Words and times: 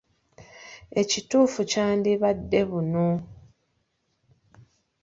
Ekituufu 1.01 1.59
kyandibadde 1.71 2.59
‘buno.’ 2.69 3.07